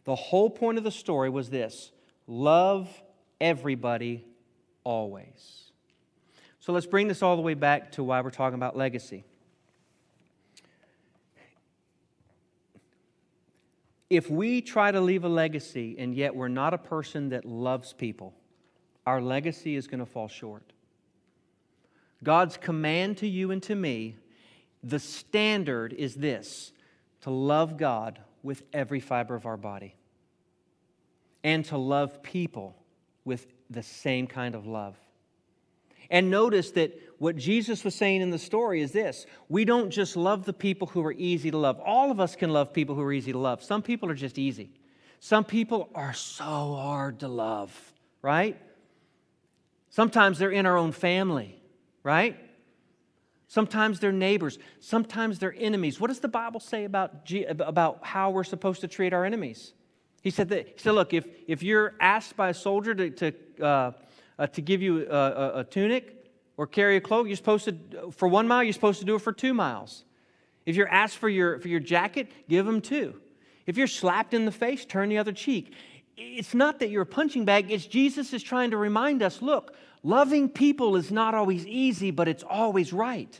[0.04, 1.90] The whole point of the story was this
[2.28, 2.88] love
[3.40, 4.24] everybody
[4.84, 5.72] always.
[6.60, 9.24] So let's bring this all the way back to why we're talking about legacy.
[14.08, 17.92] If we try to leave a legacy and yet we're not a person that loves
[17.92, 18.32] people,
[19.06, 20.72] our legacy is going to fall short.
[22.22, 24.16] God's command to you and to me,
[24.82, 26.72] the standard is this
[27.22, 29.94] to love God with every fiber of our body
[31.42, 32.76] and to love people
[33.24, 34.96] with the same kind of love.
[36.10, 40.16] And notice that what Jesus was saying in the story is this we don't just
[40.16, 41.80] love the people who are easy to love.
[41.80, 43.62] All of us can love people who are easy to love.
[43.62, 44.70] Some people are just easy,
[45.20, 48.56] some people are so hard to love, right?
[49.90, 51.60] Sometimes they're in our own family,
[52.02, 52.38] right?
[53.48, 54.58] Sometimes they're neighbors.
[54.78, 55.98] Sometimes they're enemies.
[55.98, 59.72] What does the Bible say about, about how we're supposed to treat our enemies?
[60.22, 63.32] He said, that, he said Look, if, if you're asked by a soldier to, to,
[63.60, 63.92] uh,
[64.38, 66.18] uh, to give you a, a, a tunic,
[66.58, 69.20] or carry a cloak, you're supposed to, for one mile, you're supposed to do it
[69.20, 70.04] for two miles.
[70.66, 73.18] If you're asked for your, for your jacket, give them two.
[73.64, 75.72] If you're slapped in the face, turn the other cheek.
[76.16, 79.74] It's not that you're a punching bag, it's Jesus is trying to remind us look,
[80.08, 83.38] loving people is not always easy, but it's always right.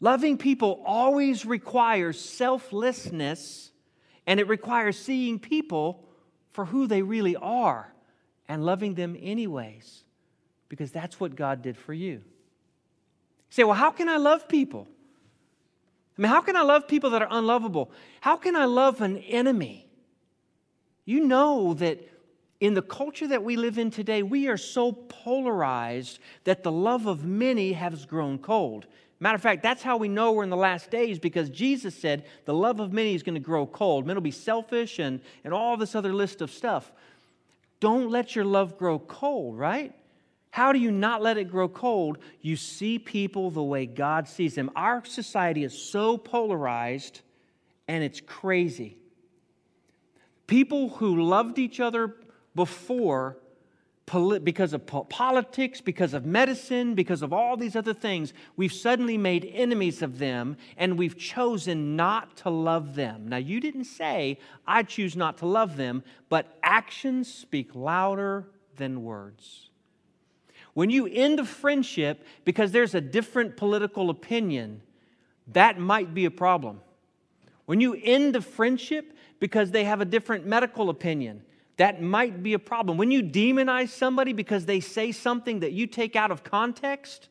[0.00, 3.72] Loving people always requires selflessness,
[4.24, 6.06] and it requires seeing people
[6.52, 7.92] for who they really are
[8.46, 10.04] and loving them anyways
[10.68, 12.12] because that's what God did for you.
[12.12, 12.22] You
[13.50, 14.86] say, well, how can I love people?
[16.16, 17.90] I mean, how can I love people that are unlovable?
[18.20, 19.88] How can I love an enemy?
[21.04, 21.98] You know that
[22.64, 27.04] in the culture that we live in today, we are so polarized that the love
[27.04, 28.86] of many has grown cold.
[29.20, 32.24] Matter of fact, that's how we know we're in the last days because Jesus said
[32.46, 34.06] the love of many is going to grow cold.
[34.06, 36.90] Men will be selfish and, and all this other list of stuff.
[37.80, 39.92] Don't let your love grow cold, right?
[40.48, 42.16] How do you not let it grow cold?
[42.40, 44.70] You see people the way God sees them.
[44.74, 47.20] Our society is so polarized
[47.88, 48.96] and it's crazy.
[50.46, 52.14] People who loved each other
[52.54, 53.38] before
[54.42, 59.50] because of politics, because of medicine, because of all these other things, we've suddenly made
[59.54, 63.28] enemies of them and we've chosen not to love them.
[63.28, 69.02] Now, you didn't say, I choose not to love them, but actions speak louder than
[69.02, 69.70] words.
[70.74, 74.82] When you end a friendship because there's a different political opinion,
[75.48, 76.80] that might be a problem.
[77.64, 81.42] When you end a friendship because they have a different medical opinion,
[81.76, 82.98] that might be a problem.
[82.98, 87.28] When you demonize somebody because they say something that you take out of context,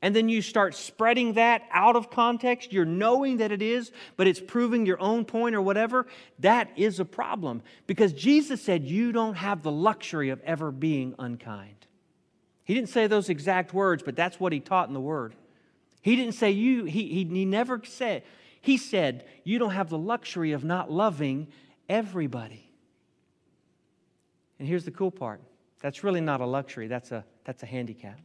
[0.00, 4.28] and then you start spreading that out of context, you're knowing that it is, but
[4.28, 6.06] it's proving your own point or whatever,
[6.38, 7.62] that is a problem.
[7.86, 11.86] Because Jesus said you don't have the luxury of ever being unkind.
[12.62, 15.34] He didn't say those exact words, but that's what he taught in the Word.
[16.00, 18.22] He didn't say you, he, he, he never said,
[18.60, 21.48] he said, you don't have the luxury of not loving
[21.88, 22.67] everybody.
[24.58, 25.40] And here's the cool part
[25.80, 28.18] that's really not a luxury, that's a, that's a handicap.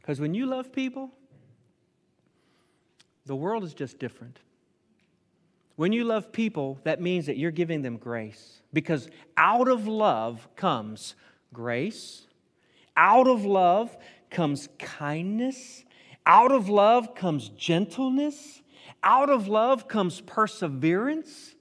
[0.00, 1.10] Because when you love people,
[3.26, 4.38] the world is just different.
[5.76, 8.62] When you love people, that means that you're giving them grace.
[8.72, 11.14] Because out of love comes
[11.52, 12.26] grace,
[12.96, 13.96] out of love
[14.30, 15.84] comes kindness.
[16.26, 18.62] Out of love comes gentleness.
[19.02, 21.54] Out of love comes perseverance.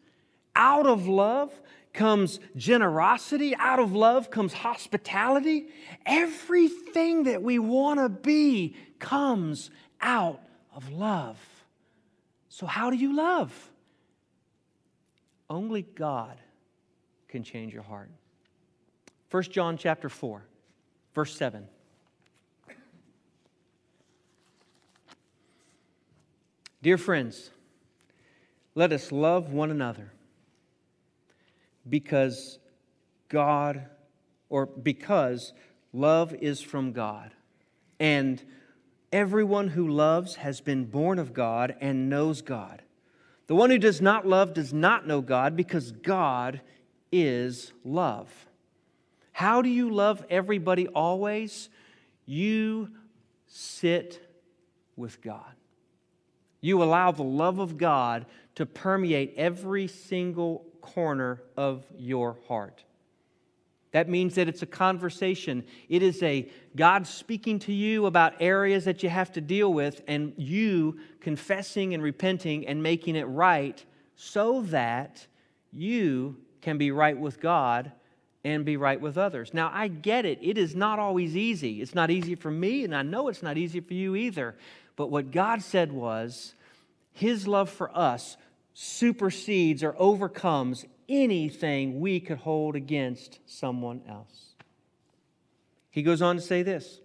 [0.55, 1.53] Out of love
[1.99, 3.53] comes generosity.
[3.57, 5.67] Out of love comes hospitality.
[6.05, 9.69] Everything that we want to be comes
[9.99, 10.39] out
[10.73, 11.37] of love.
[12.47, 13.51] So, how do you love?
[15.49, 16.39] Only God
[17.27, 18.09] can change your heart.
[19.29, 20.41] 1 John chapter 4,
[21.13, 21.67] verse 7.
[26.81, 27.49] Dear friends,
[28.73, 30.13] let us love one another
[31.89, 32.59] because
[33.27, 33.85] God,
[34.49, 35.53] or because
[35.93, 37.31] love is from God.
[37.99, 38.43] And
[39.11, 42.81] everyone who loves has been born of God and knows God.
[43.47, 46.61] The one who does not love does not know God because God
[47.11, 48.29] is love.
[49.31, 51.69] How do you love everybody always?
[52.25, 52.91] You
[53.47, 54.21] sit
[54.95, 55.53] with God.
[56.61, 58.25] You allow the love of God
[58.55, 62.83] to permeate every single corner of your heart.
[63.91, 65.63] That means that it's a conversation.
[65.87, 70.01] It is a God speaking to you about areas that you have to deal with,
[70.07, 73.83] and you confessing and repenting and making it right
[74.15, 75.25] so that
[75.71, 77.91] you can be right with God
[78.43, 79.53] and be right with others.
[79.53, 80.39] Now, I get it.
[80.41, 81.81] It is not always easy.
[81.81, 84.55] It's not easy for me, and I know it's not easy for you either.
[84.95, 86.53] But what God said was,
[87.11, 88.37] His love for us
[88.81, 94.53] supersedes or overcomes anything we could hold against someone else.
[95.89, 97.01] He goes on to say this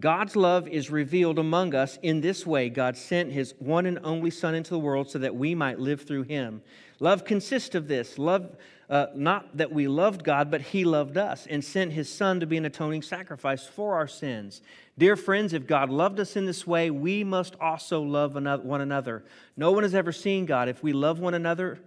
[0.00, 4.30] God's love is revealed among us in this way God sent his one and only
[4.30, 6.62] Son into the world so that we might live through him.
[6.98, 8.56] Love consists of this love,
[8.90, 12.46] uh, not that we loved God, but he loved us and sent his Son to
[12.46, 14.62] be an atoning sacrifice for our sins.
[14.96, 19.24] Dear friends, if God loved us in this way, we must also love one another.
[19.56, 20.68] No one has ever seen God.
[20.68, 21.78] If we love one another,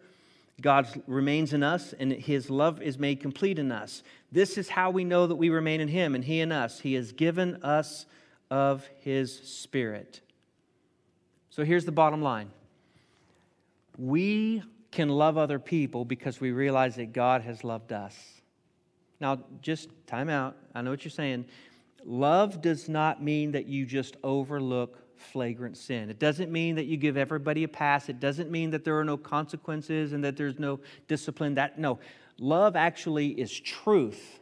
[0.61, 4.03] God remains in us, and his love is made complete in us.
[4.31, 6.79] This is how we know that we remain in him and he in us.
[6.79, 8.05] He has given us
[8.51, 10.21] of his spirit.
[11.49, 12.51] So here's the bottom line
[13.97, 18.15] we can love other people because we realize that God has loved us.
[19.19, 20.57] Now, just time out.
[20.75, 21.45] I know what you're saying.
[22.03, 26.09] Love does not mean that you just overlook flagrant sin.
[26.09, 28.09] It doesn't mean that you give everybody a pass.
[28.09, 31.55] It doesn't mean that there are no consequences and that there's no discipline.
[31.55, 31.99] That no.
[32.39, 34.39] Love actually is truth.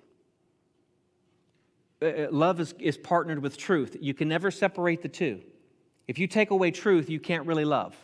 [2.02, 3.98] Uh, uh, love is, is partnered with truth.
[4.00, 5.42] You can never separate the two.
[6.08, 7.96] If you take away truth, you can't really love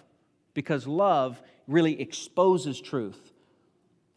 [0.54, 3.34] because love really exposes truth.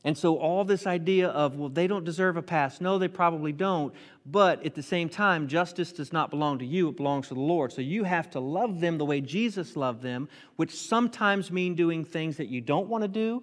[0.05, 2.81] And so, all this idea of, well, they don't deserve a pass.
[2.81, 3.93] No, they probably don't.
[4.25, 7.41] But at the same time, justice does not belong to you, it belongs to the
[7.41, 7.73] Lord.
[7.73, 12.05] So, you have to love them the way Jesus loved them, which sometimes mean doing
[12.05, 13.43] things that you don't want to do,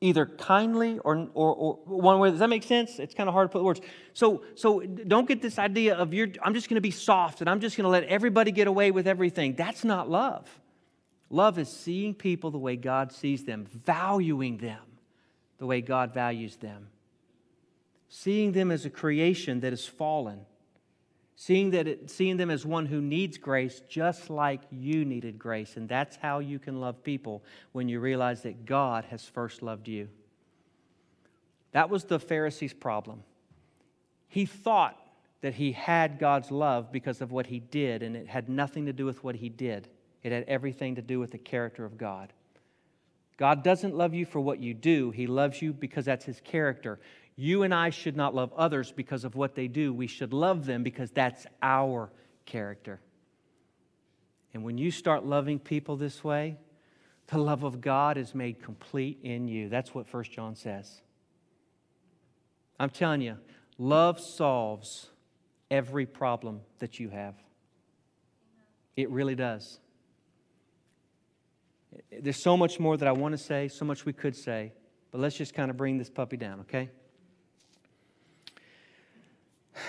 [0.00, 2.30] either kindly or, or, or one way.
[2.30, 3.00] Does that make sense?
[3.00, 3.80] It's kind of hard to put words.
[4.12, 7.50] So, so don't get this idea of you're, I'm just going to be soft and
[7.50, 9.56] I'm just going to let everybody get away with everything.
[9.56, 10.48] That's not love.
[11.30, 14.82] Love is seeing people the way God sees them, valuing them
[15.58, 16.88] the way God values them.
[18.08, 20.40] Seeing them as a creation that is fallen.
[21.36, 25.76] Seeing, that it, seeing them as one who needs grace just like you needed grace.
[25.76, 29.86] And that's how you can love people when you realize that God has first loved
[29.86, 30.08] you.
[31.72, 33.22] That was the Pharisee's problem.
[34.28, 34.98] He thought
[35.42, 38.92] that he had God's love because of what he did, and it had nothing to
[38.92, 39.88] do with what he did.
[40.22, 42.32] It had everything to do with the character of God.
[43.36, 47.00] God doesn't love you for what you do, He loves you because that's His character.
[47.36, 49.94] You and I should not love others because of what they do.
[49.94, 52.12] We should love them because that's our
[52.44, 53.00] character.
[54.52, 56.58] And when you start loving people this way,
[57.28, 59.68] the love of God is made complete in you.
[59.68, 61.00] That's what 1 John says.
[62.78, 63.38] I'm telling you,
[63.78, 65.08] love solves
[65.70, 67.34] every problem that you have.
[68.96, 69.78] It really does.
[72.20, 74.72] There's so much more that I want to say, so much we could say,
[75.10, 76.90] but let's just kind of bring this puppy down, okay?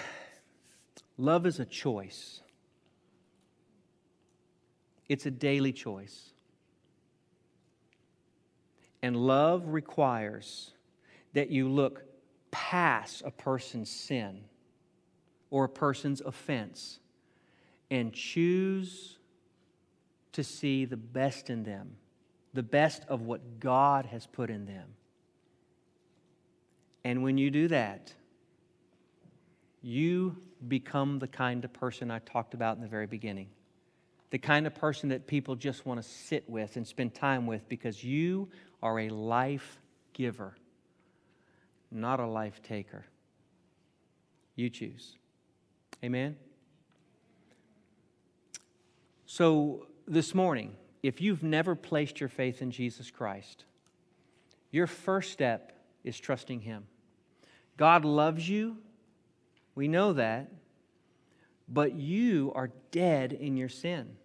[1.17, 2.41] Love is a choice.
[5.07, 6.31] It's a daily choice.
[9.01, 10.71] And love requires
[11.33, 12.03] that you look
[12.51, 14.41] past a person's sin
[15.49, 16.99] or a person's offense
[17.89, 19.17] and choose
[20.33, 21.95] to see the best in them,
[22.53, 24.89] the best of what God has put in them.
[27.03, 28.13] And when you do that,
[29.81, 33.49] you become the kind of person I talked about in the very beginning.
[34.29, 37.67] The kind of person that people just want to sit with and spend time with
[37.67, 38.49] because you
[38.81, 39.79] are a life
[40.13, 40.55] giver,
[41.91, 43.05] not a life taker.
[44.55, 45.17] You choose.
[46.03, 46.37] Amen?
[49.25, 53.65] So, this morning, if you've never placed your faith in Jesus Christ,
[54.71, 55.73] your first step
[56.03, 56.85] is trusting Him.
[57.77, 58.77] God loves you.
[59.75, 60.51] We know that.
[61.67, 64.17] But you are dead in your sin.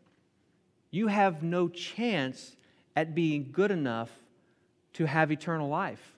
[0.91, 2.57] You have no chance
[2.95, 4.11] at being good enough
[4.95, 6.17] to have eternal life.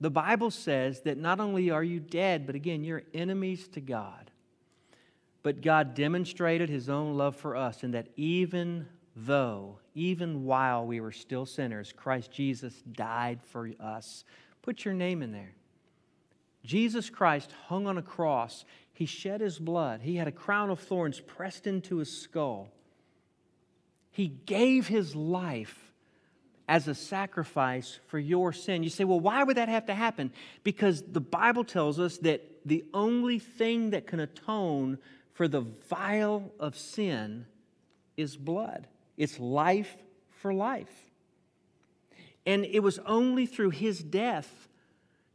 [0.00, 4.29] The Bible says that not only are you dead, but again, you're enemies to God.
[5.42, 8.86] But God demonstrated his own love for us in that even
[9.16, 14.24] though, even while we were still sinners, Christ Jesus died for us.
[14.62, 15.54] Put your name in there.
[16.64, 18.64] Jesus Christ hung on a cross.
[18.92, 20.02] He shed his blood.
[20.02, 22.68] He had a crown of thorns pressed into his skull.
[24.10, 25.90] He gave his life
[26.68, 28.82] as a sacrifice for your sin.
[28.82, 30.32] You say, well, why would that have to happen?
[30.62, 34.98] Because the Bible tells us that the only thing that can atone
[35.40, 37.46] for the vial of sin
[38.18, 38.86] is blood,
[39.16, 39.96] it's life
[40.28, 40.92] for life.
[42.44, 44.68] And it was only through his death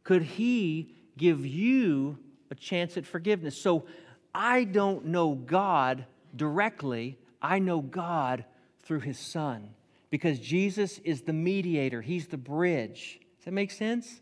[0.04, 2.18] could he give you
[2.52, 3.60] a chance at forgiveness.
[3.60, 3.86] So
[4.32, 8.44] I don't know God directly, I know God
[8.84, 9.70] through his Son
[10.10, 13.18] because Jesus is the mediator, he's the bridge.
[13.38, 14.20] Does that make sense?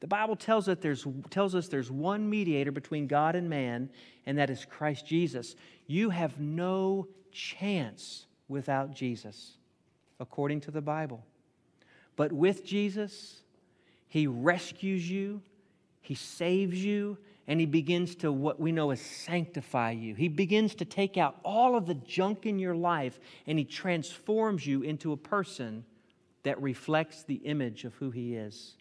[0.00, 3.90] The Bible tells us, there's, tells us there's one mediator between God and man,
[4.26, 5.56] and that is Christ Jesus.
[5.86, 9.56] You have no chance without Jesus,
[10.20, 11.24] according to the Bible.
[12.16, 13.42] But with Jesus,
[14.08, 15.40] He rescues you,
[16.00, 20.14] He saves you, and He begins to what we know as sanctify you.
[20.14, 24.66] He begins to take out all of the junk in your life and He transforms
[24.66, 25.84] you into a person
[26.42, 28.74] that reflects the image of who He is.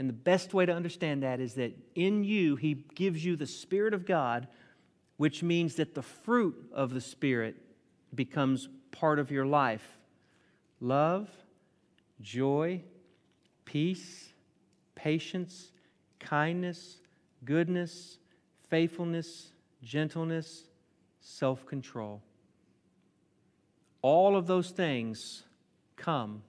[0.00, 3.46] And the best way to understand that is that in you, He gives you the
[3.46, 4.48] Spirit of God,
[5.16, 7.54] which means that the fruit of the Spirit
[8.12, 9.86] becomes part of your life
[10.80, 11.28] love,
[12.20, 12.82] joy,
[13.64, 14.32] peace,
[14.96, 15.70] patience,
[16.18, 16.96] kindness
[17.44, 18.18] goodness,
[18.68, 20.64] faithfulness, gentleness,
[21.20, 22.22] self control.
[24.02, 25.44] All of those things
[25.96, 26.42] come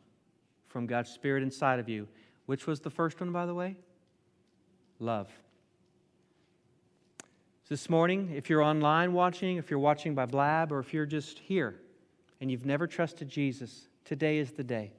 [0.67, 2.07] from God's Spirit inside of you.
[2.51, 3.77] Which was the first one, by the way?
[4.99, 5.29] Love.
[7.69, 11.39] This morning, if you're online watching, if you're watching by Blab, or if you're just
[11.39, 11.79] here
[12.41, 14.91] and you've never trusted Jesus, today is the day.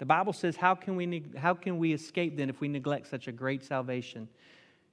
[0.00, 3.26] The Bible says, How can we, how can we escape then if we neglect such
[3.26, 4.28] a great salvation?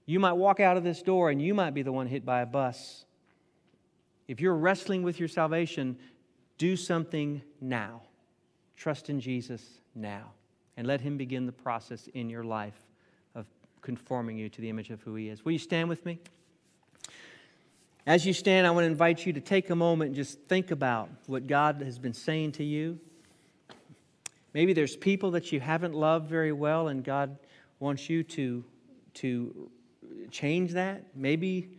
[0.05, 2.39] You might walk out of this door and you might be the one hit by
[2.39, 3.03] a bus.
[4.25, 5.97] If you're wrestling with your salvation,
[6.57, 8.03] do something now.
[8.77, 10.31] Trust in Jesus now.
[10.79, 12.87] And let Him begin the process in your life
[13.35, 13.45] of
[13.81, 15.43] conforming you to the image of who He is.
[15.43, 16.19] Will you stand with me?
[18.07, 20.71] As you stand, I want to invite you to take a moment and just think
[20.71, 22.97] about what God has been saying to you.
[24.53, 27.37] Maybe there's people that you haven't loved very well, and God
[27.81, 28.63] wants you to,
[29.15, 29.69] to
[30.31, 31.03] change that.
[31.13, 31.71] Maybe,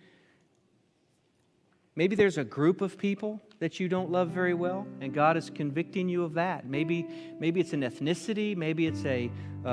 [1.96, 5.50] maybe there's a group of people that you don't love very well, and God is
[5.50, 6.66] convicting you of that.
[6.66, 7.06] Maybe,
[7.38, 9.30] maybe it's an ethnicity, maybe it's a,
[9.64, 9.70] a,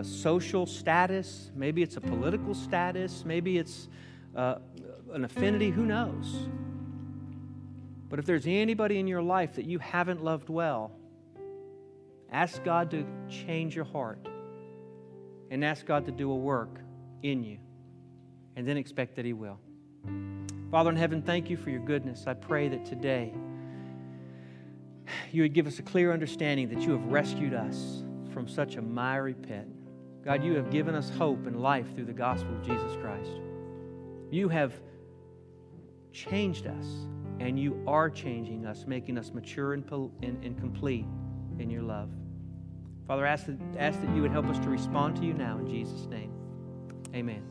[0.00, 3.88] a, social status, maybe it's a political status, maybe it's
[4.34, 4.56] uh,
[5.12, 6.48] an affinity, who knows?
[8.08, 10.90] But if there's anybody in your life that you haven't loved well,
[12.32, 14.18] ask God to change your heart
[15.52, 16.80] and ask God to do a work
[17.22, 17.58] in you
[18.56, 19.60] and then expect that He will.
[20.70, 22.24] Father in heaven, thank you for your goodness.
[22.26, 23.34] I pray that today
[25.32, 28.82] you would give us a clear understanding that you have rescued us from such a
[28.82, 29.66] miry pit.
[30.24, 33.30] God, you have given us hope and life through the gospel of Jesus Christ.
[34.30, 34.72] You have
[36.12, 36.86] changed us,
[37.40, 39.84] and you are changing us, making us mature and,
[40.22, 41.06] and, and complete
[41.58, 42.10] in your love.
[43.08, 45.68] Father, ask that, ask that you would help us to respond to you now in
[45.68, 46.32] Jesus' name.
[47.14, 47.49] Amen.